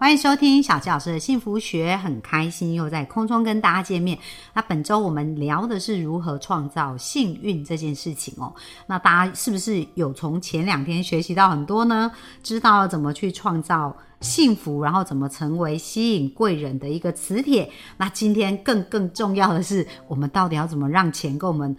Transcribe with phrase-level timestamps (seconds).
[0.00, 4.16] 欢迎收听小纪老师的幸福学，很开心又在空中跟大家见面。
[4.54, 8.54] 那本周我们聊的是如何创造幸运这件事情哦。
[8.86, 12.12] 那大家是不是有从前两天学习到很多呢？
[12.44, 17.68] 知道怎么去创造幸福，然后怎么成为吸引贵人的一个磁铁？
[17.96, 21.76] 那今天更更重要的是，我们到底要怎么让钱跟我们？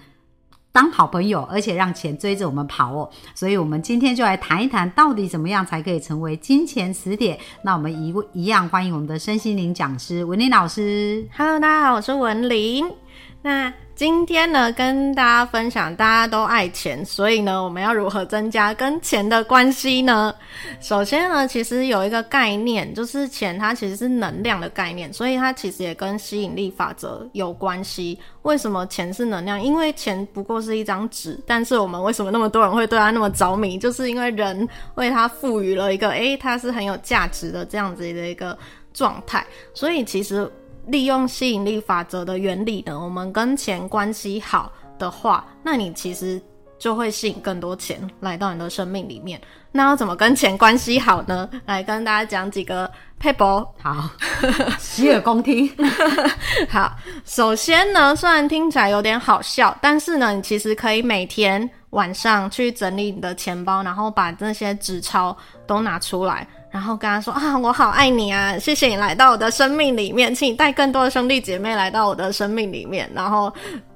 [0.71, 3.09] 当好朋友，而且让钱追着我们跑哦。
[3.33, 7.39] 所以，我们今天就来谈一谈，到底怎么样才可以成为金钱磁铁？
[7.63, 11.27] 那我们一一样欢迎我们的身心灵讲师文林老师。
[11.35, 12.85] Hello，大家好，我是文林。
[13.41, 20.33] 那今天呢，跟大家分享，大家都爱钱，所以呢，我们要如何增加跟钱的关系呢？
[20.79, 28.17] 首先呢，其实有一个概念，就是钱它其实是能量的概念，所以它其实也跟吸引力法则有关系。
[28.43, 29.61] 为什么钱是能量？
[29.61, 33.77] 因为钱不过是一张纸，但是我们为什么那么多人会对它那么着迷？
[33.77, 38.57] 就是因为人为它赋予了一个，诶，它是很有价值的这样子的一个
[38.93, 40.49] 状态，所以其实。
[40.89, 46.41] 利用吸引力法则的原理呢，我们跟钱关系好的话，那你其实
[46.77, 49.39] 就会吸引更多钱来到你的生命里面。
[49.71, 51.47] 那要怎么跟钱关系好呢？
[51.65, 53.67] 来跟大家讲几个配博。
[53.81, 54.09] 好，
[54.79, 55.69] 洗耳恭听。
[56.67, 66.47] 好，首先呢，虽然听起来有点好笑，但是呢，你其实可以每天晚上去整理你的钱包，然后把那些纸钞都拿出来。
[66.71, 68.57] 然后跟他说啊，我好爱你啊！
[68.59, 73.51] 谢谢你来到我的生命里面，请你带更多的兄弟姐妹来到我的生命里面，然后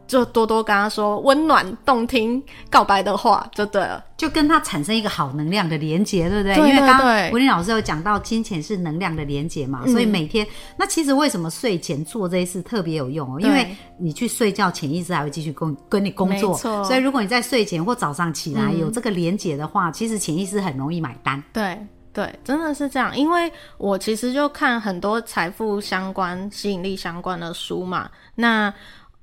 [0.08, 6.56] 就多多跟他说温暖动听告白的话，就对了，就跟他产生一个好能量的连接，对不对？
[6.56, 13.40] 对因为刚刚文林老师有讲到金钱是能量的连接嘛，所以每天那其实为什么睡前做这些事特别有用哦？
[13.40, 13.68] 因为
[14.00, 21.42] 你去睡觉，潜意识还会继续跟跟你工作，所以如果你在睡前或早上起来有这个连接的话，其实潜意识很容易买单。
[21.54, 21.78] 对
[22.14, 23.18] 对，真的是这样。
[23.18, 28.10] 因为我其实就看很多财富相关、吸引力相关的书嘛。
[28.36, 28.72] 那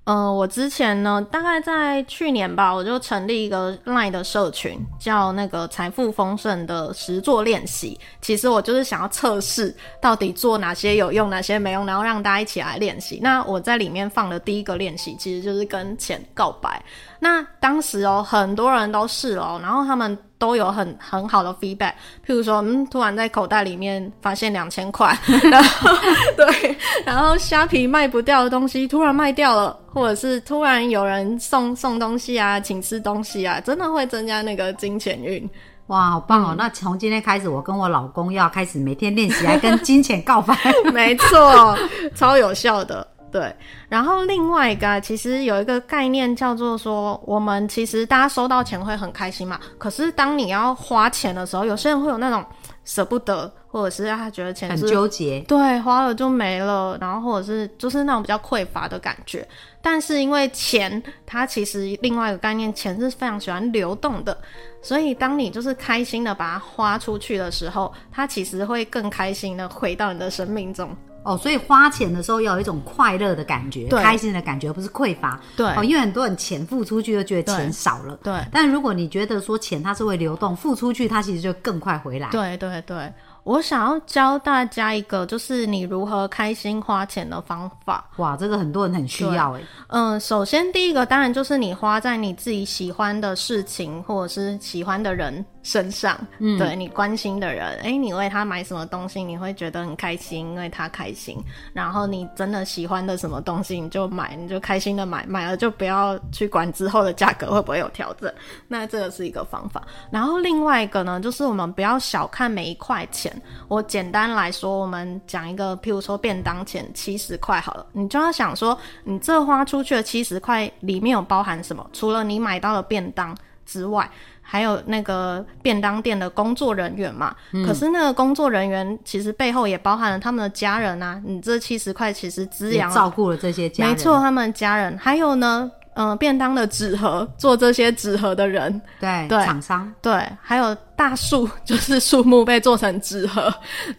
[0.05, 8.01] 呃，我之前呢，大概在去年吧，我就成立一个 LINE 的社群，叫那个财富丰盛的实作练习。
[8.21, 13.21] 其实我就是想要测试到底做哪些有用，哪些没用，然后让大家一起来练习。
[13.23, 16.83] 那我在里面放的第一个练习，其实就是跟钱告白。
[17.21, 21.93] 那当时哦，很多人都试了、哦，然后他们都有很很好的 feedback。
[22.27, 25.17] 譬如说，嗯，突然在口袋里面发现两千块，
[25.51, 25.91] 然后
[26.37, 35.49] 对，然后虾皮卖不掉的东西突然卖掉了，或者是突然有人送送东西啊，请吃东西啊，真的会增加那个金钱运。
[35.89, 36.55] 哇，好棒哦！
[36.57, 40.57] 那从今天开始，我跟我老公要开始每天练习来跟金钱告白。
[40.95, 41.77] 没错，
[42.15, 43.07] 超有效的。
[43.31, 43.55] 对，
[43.89, 52.45] 然后另外一个啊其实有一个概念叫做说，我们其实大家收到钱会很开心嘛，可是当你要花钱的时候，有些人会有那种
[52.85, 59.47] 舍不得，或者是他觉得钱很纠结，对，花了就没了，然后或者是就是那种比较匮乏的感觉。
[59.83, 64.37] 但是因为钱，它其实另外一个概念，钱是非常喜欢流动的，
[64.83, 70.95] 所以当你就是开心的把它花出去的时候，它其实会更开心的回到你的生命中。
[71.23, 75.39] 哦，所以花钱的时候要有一种快乐的感觉，开心的感觉，而不是匮乏。
[75.57, 75.67] 对。
[75.77, 78.35] 哦，因为很多人钱付出去就觉得钱少了，对。
[78.51, 82.29] 但如果你觉得说钱它是会流动，付出去它其实就更快回来。
[82.31, 83.13] 对对对，
[83.45, 88.05] 我想要教大家一个，就是你如何开心花钱的方法。
[88.17, 89.61] 哇，这个很多人很需要哎。
[89.89, 101.37] 嗯，首先第一个当然就是你花在你自己喜欢的事情或者是喜欢的人身上，嗯，对你关心的人，诶，你为他买什么东西，你会觉得很开心，因为他开心。
[101.73, 108.33] 然后你真的喜欢的什么东西，你就买，你就开心的买，买了就不要去管之后的价格会不会有调整。
[108.69, 109.83] 那这个是一个方法。
[110.11, 113.30] 然后另外一个呢，就是我们不要小看每一块钱。
[113.69, 121.85] 我简单来说，我们讲一个，譬如说便当钱七十块好了，你就要想说，你这花出去的七十块里面有包含什么？
[121.93, 123.37] 除了你买到的便当
[123.67, 124.11] 之外，
[124.43, 127.35] 还有那个便当店的工作人员嘛。
[127.65, 131.23] 可是那个工作人员其实背后也包含了他们的家人啊。
[131.25, 139.45] 你这七十块其实滋养了照顾了这些家人，没错，他们家人，还有呢，嗯、便当的纸盒，做这些纸盒的人，对对。
[139.45, 139.93] 厂商。
[140.01, 143.53] 对，还有大树，就是树木被做成纸盒，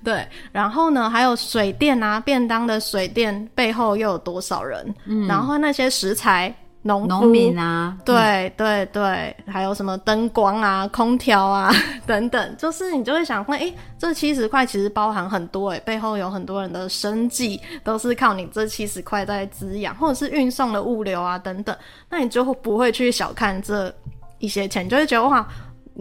[0.03, 4.95] 对，然后呢，还有水电啊，便当的水电背后又有多少人？
[5.05, 11.71] 嗯，然后那些食材农农民啊，对对对，还有什么灯光啊、空调啊
[12.07, 21.75] 等等，就是你就会想说，哎，这七十块其实包含很多，哎，背后有很多人的生计都是靠你这七十块在滋养，或者是运送的物流啊等等，
[22.09, 23.93] 那你就不会去小看这
[24.39, 25.47] 一些钱，就会觉得哇，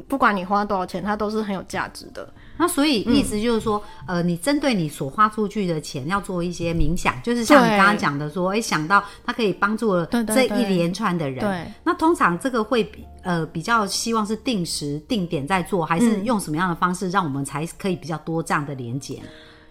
[0.08, 2.26] 不管你花多少钱，它都是很有价值的。
[2.60, 11.40] 那所以意思就是说，呃，你针对你所花出去的钱要做一些冥想，就是像你刚刚讲的说，哎，想到它可以帮助了这一连串的人。
[11.40, 11.72] 对。
[11.82, 19.22] 那通常这个会比呃比较希望是定时定点在做，还是用什么样的方式让我们才可以比较多这样的连接？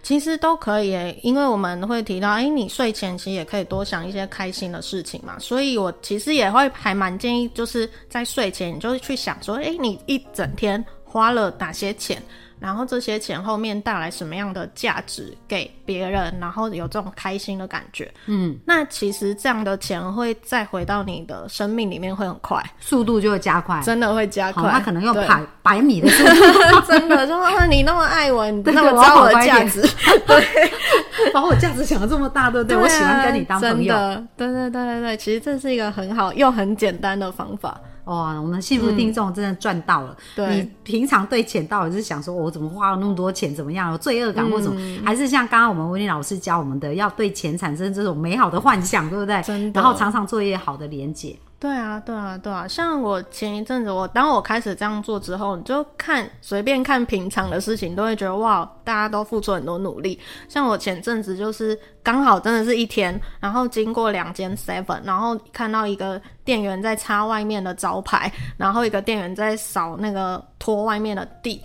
[0.02, 5.38] 其实都可以诶，因为我们会提到，哎，你睡前其实也可以多想一些开心的事情嘛。
[5.38, 12.20] 所以我其实也会还蛮建议，就是在睡前你就去想说，哎，你一整天花了哪些钱。
[12.60, 24.70] 然后这些钱后面带来什么样的价值给别人，然后有这种开心的感觉，嗯，那其实这样的钱会再回到你的生命里面会很快，速度就会加快，真的会加快。
[24.70, 29.82] 他可能用百百米的速度， 真的说你那么爱我，你那么知道我的价值，
[30.28, 32.78] 对，把我价值想的这么大，对不对？
[32.78, 33.96] 我喜欢跟你当朋友，
[34.36, 37.80] 对对对对对，其实这是一个很好又很简单的方法。
[38.06, 40.18] 哇，我们幸福听众真的赚到了！
[40.36, 45.02] 你平常对钱到底是想说，我怎么花了那么多钱，怎么样有罪恶感或什么？
[45.06, 49.42] 还是像刚刚我们温妮老师教我们的，要对钱产生这种美好的幻想，对不对？
[49.44, 49.80] 真的。
[49.82, 51.36] 然后常常做一些好的连接。
[51.60, 52.66] 对啊，对啊，对啊！
[52.66, 60.18] 像我前一阵子，我当我开始这样做之后，你就看随便看平常的事情，都会觉得哇，大家都付出很多努力。
[60.48, 71.62] 像我前阵子就是刚好真的是一天，然后经过两间 Seven，然后看到一个店员在擦外面的招牌，然后一个店员在扫那个拖外面的地。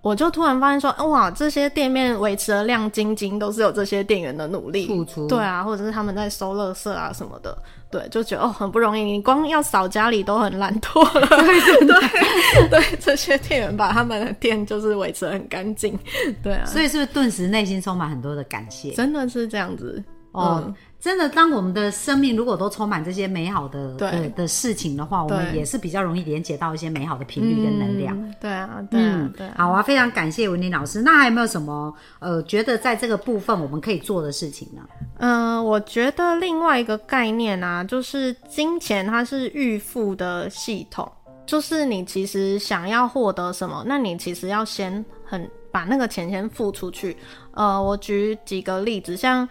[0.00, 5.26] 我就突然发现说，哇，这些店面维持的亮晶晶，都是有这些店员的努力付出。
[5.26, 7.56] 对啊，或者是他们在收垃圾啊什么的，
[7.94, 9.04] 对，就觉得哦很不容易。
[9.04, 11.28] 你光要扫家里都很懒惰了。
[11.30, 15.96] 对对对，这些店员把他们的店就是维持很干净。
[16.42, 18.90] 对啊，所以是不是顿时内心充满很多的感谢？
[18.94, 20.02] 真的是这样子
[20.34, 20.74] 哦。
[21.00, 28.34] 真的，当我们的生命如果都充满这些美好的的的事情的话，我们也是比较容易连接到一些美好的频率跟能量。
[28.40, 29.46] 对啊，嗯，对。
[29.54, 31.02] 好啊，非常感谢文林老师。
[31.02, 34.80] 那还有没有什么呃，觉得在这个部分我们可以做的事情呢？
[35.18, 41.06] 嗯，我觉得另外一个概念啊，就是金钱它是预付的系统，
[41.44, 47.14] 就是你其实想要获得什么，那你其实要先很把那个钱先付出去。
[47.50, 49.46] 呃，我举几个例子，像。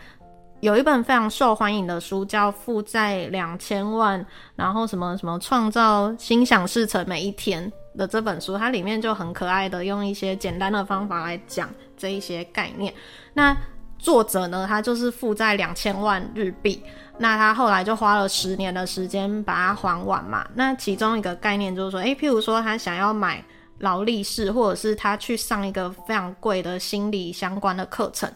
[0.63, 4.17] 有一本非常受欢迎的书叫《负债两千万》，
[4.55, 12.93] 然后什么什么创造心想事成每一天的这本书，它里面就很可爱的用一些简单的方法来讲这一些概念。
[13.33, 13.53] 那
[13.99, 16.81] 作者呢，他就是负债两千万日币，
[17.17, 20.47] 那他后来就花了十年的时间把它还完嘛。
[20.55, 23.43] 那其中一个概念就是说，诶，譬如说他想要买
[23.79, 28.31] 劳力士，或者是他去上一个非常贵的心理相关的课程。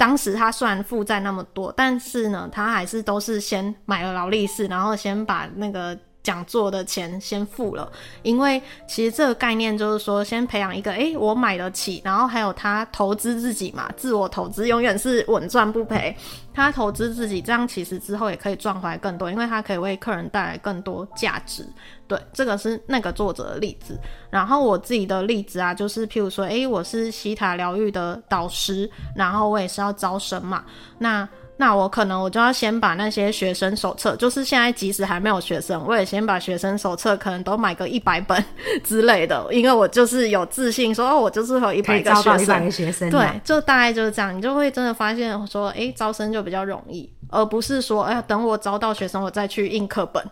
[0.00, 7.90] 当时他虽然负债那么多，但是呢，他还是都是先买了劳力士，然后先把那个讲座的钱先付了。
[8.22, 16.16] 因为其实这个概念就是说，先培养一个，诶，我买得起，然后还有他投资自己嘛，自我投资永远是稳赚不赔。
[16.52, 21.64] 他投资自己，这样其实之后也可以赚回来更多，因为他可以为客人带来更多价值。
[22.08, 23.98] 对，这个是那个作者的例子。
[24.30, 30.64] 然后我自己的例子啊，就是譬如说，诶，我是西塔疗愈的导师，然后我也是要招生嘛。
[30.98, 31.26] 那
[31.60, 38.42] 那我可能我就要先把那些学生手册，就是现在即使还没有学生，我也先把学生手册可能都买个一百本
[38.82, 43.10] 之类的，因为我就是有自信说，哦，我就是有一百个学生。
[43.10, 50.24] 对，就大概就是这样，你就会真的发现说，诶，招生就比较容易，而不是说，哎呀，等我招到学生，我再去印课本。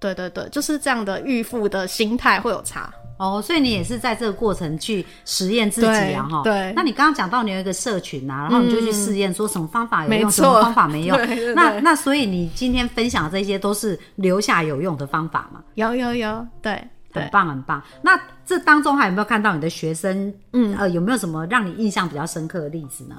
[0.00, 6.42] 对对对，就是这样的预付的心态会有差哦，所以你也是在这个过程去实验自己啊，哈。
[6.42, 6.72] 对。
[6.74, 11.18] 那你刚刚讲到你有一个社群啊，然后你就去试验，说什么方法有用，什么方法没用。
[11.54, 15.62] 那那所以你今天分享的这些都是留下有用的方法吗？
[15.74, 17.82] 有有有，对，很棒很棒。
[18.02, 20.34] 那这当中还有没有看到你的学生？
[20.52, 23.16] 嗯呃，有没有什么让你印象比较深刻的例子呢？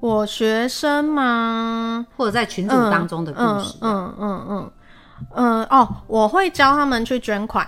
[0.00, 2.06] 我学生吗？
[2.14, 3.78] 或者在群组当中的故事？
[3.80, 4.70] 嗯嗯嗯。
[5.34, 7.66] 嗯哦，我会教他们去捐款，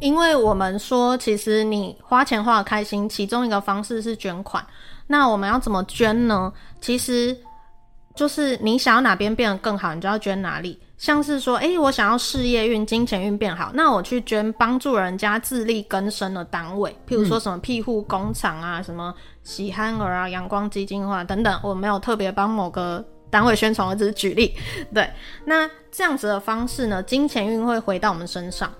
[0.00, 4.64] 因为我们说，其实你花钱花的开心，其中一个方式是捐款。
[5.06, 6.52] 那我们要怎么捐呢？
[6.80, 7.36] 其实
[8.14, 10.78] 就是你想要哪边变得更好，你就要捐哪里。
[10.96, 21.60] 像是说，诶，我想要事业运、金钱运变好，那我去捐帮助人家自力更生的单位，譬如说什么庇护工厂啊，什么喜憨儿啊、阳光基金会等等。
[21.62, 23.04] 我没有特别帮某个。
[23.30, 24.56] 单位宣传，我只是举例。
[24.94, 25.06] 对，
[25.44, 28.72] 那这样子的方式呢，金钱运会回到我们身上。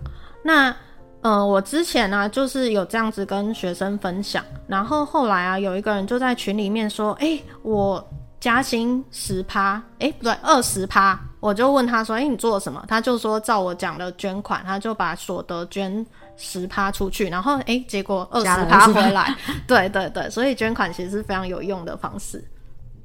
[0.43, 0.75] 那
[1.21, 8.09] 呃，我之前呢，就是有这样子跟学生分享，然后后来啊，有一个人就在群里面说：“哎，我
[8.39, 16.05] 加薪十趴，哎，不对，二十趴。”我就问他说：“哎，你做了什么？”他就说：“照我讲的捐款，他就把所得捐
[16.37, 19.37] 十趴出去，然后哎，结果二十趴回来。
[19.67, 22.45] 对对对，所以捐款其实是非常有用的方式。”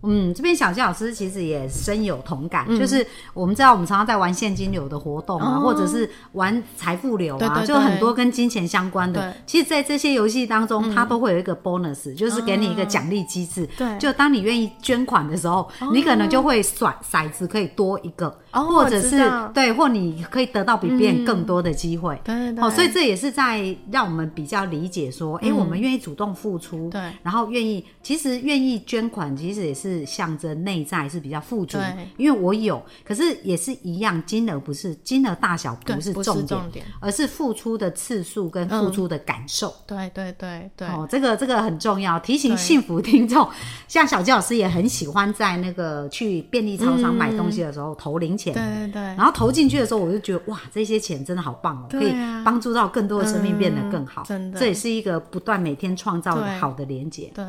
[0.03, 9.33] 嗯，这边小金老师其实也深有同感，就是我们知道我们常常在玩现金流的活动啊，或者是玩财富流啊，就很多跟金钱相关的。
[9.45, 13.67] 其实，在这些游戏当中，它都会有一个 bonus，就是给你一个奖励机制。
[13.77, 19.21] 对，就当你愿意捐款的时候，你可能就会甩骰子可以多一个，或者是
[19.53, 22.19] 对，或你可以得到比别人更多的机会。
[22.23, 22.63] 对对。
[22.63, 29.83] 哦，所以这也是在让我们比较理解说，哎，我们愿意主动付出，对，然后愿意，其实愿意捐款，其实也是。
[29.83, 31.77] 是象征内在是比较富足，
[32.15, 36.41] 因为我有，可是也是一样，金额不是金额大小不是重
[36.71, 39.75] 点，而是付出的次数跟付出的感受。
[39.85, 43.45] 对对对对，哦，这个这个很重要，提醒幸福听众。
[43.89, 54.23] 像小鸡老师也很喜欢在那个去便利超商买东西的时候投零钱，对对对，然后投进去的时候，我就觉得哇，这些钱真的好棒哦，可以帮助到更多的生命变得更好。
[54.23, 57.31] 真的，这也是一个不断每天创造好的连接。
[57.33, 57.45] 对。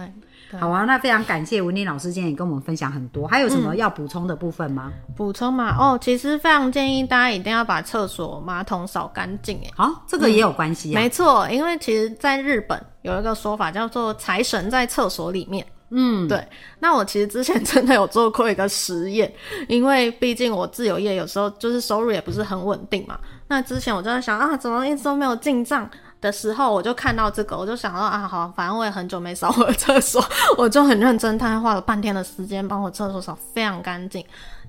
[0.61, 4.93] 好啊，那非常感谢文丽老师今天也跟我们分享很多，还有什么要补充的部分吗？
[5.17, 16.47] 补充嘛，哦，其实非常建议大家一定要把厕所马桶扫干净，哎，好，这个也有关系啊，没错，因为其实在日本有一个说法叫做财神在厕所里面，嗯，对，
[16.81, 19.33] 那我其实之前 真的有做过一个实验，
[19.69, 25.88] 因为毕竟我自由业有时候就是收入也不是很稳定嘛，那之前我就在想啊，怎么一直都没有进账？
[26.21, 30.25] 的时候，我就看到这个，我就想到啊，好，反正我也很久没扫我的厕所，
[30.57, 34.25] 我就很认真，他花了半天的时间帮我厕所扫非常干净。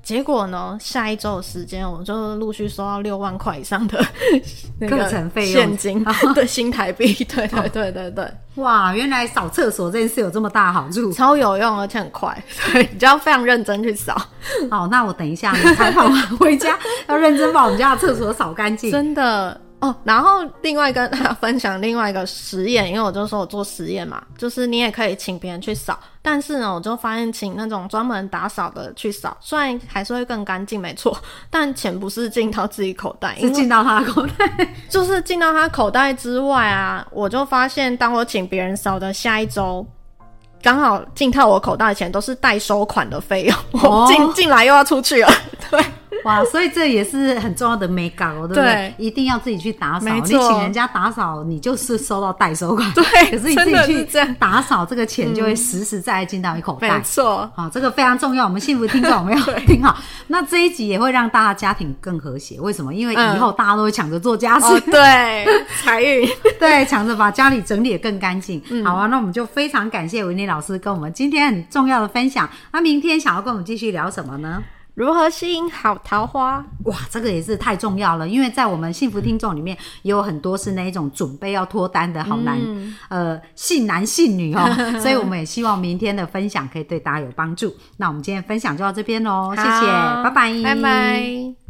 [0.06, 3.98] 结果呢，下一周的时间，我就陆续收到六万块以上的
[4.88, 7.12] 课程费用现金 的新台币。
[7.26, 14.16] 对对对对对，哇，原来扫厕所这件事有这么大好处，超有用而且很快，对，你就要非常认真去扫。
[14.70, 19.60] 好，那我等一下采访完回家要认真把我们家的厕所扫干净，真的。
[19.86, 31.16] 哦，然后另外跟大家分享另外一个实验，因为我就说我做实验嘛，就是你也可以请别人去扫，但是呢，我就发现请那种专门打扫的去扫，虽然还是会更干净，没错，
[31.50, 39.86] 但钱不是进到自己口袋，是进到他的口袋， 就是进到他口袋之外啊，我就发现，当我请别人扫的下一周，
[40.64, 45.30] 刚好进到我口袋的钱都是代收款的费用，我进进来又要出去了，
[45.70, 45.84] 对。
[46.26, 48.94] 哇，所以这也是很重要的美感哦，对不对？
[48.98, 52.92] 一定要自己去打扫，你请人家打扫，你就是收到代收款。
[52.94, 56.90] 对， 可是你自己去打扫，这个钱就会实实在在进到你口袋。
[56.90, 58.46] 没错，好，这个非常重要。
[58.46, 59.98] 我们幸福听众有没有 听好？
[60.28, 62.58] 那这一集也会让大家家庭更和谐。
[62.62, 62.94] 为什么？
[62.94, 65.46] 因为以后大家都会抢着做家事，对，
[65.84, 66.26] 财运，
[66.58, 68.62] 对，抢着把家里整理的更干净。
[68.86, 72.50] 好啊，那我们就非常感谢维尼老师跟我们今天很重要的分享。
[72.72, 74.64] 那明天想要跟我们继续聊什么呢？
[74.96, 76.66] 如何吸引好桃花？
[76.86, 82.58] 哇，这个也是太重要了，因为在我们幸福听众里面，也有很多是那一种准备要脱单的好男，
[83.10, 84.66] 呃，性男性女哦，
[85.02, 87.76] 所以我们也希望明天的分享可以对大家有帮助。
[87.98, 89.86] 那我们今天分享就到这边喽，谢谢，
[90.24, 91.65] 拜拜，拜拜。